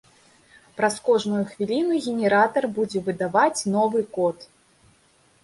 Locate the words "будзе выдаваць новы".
2.79-3.99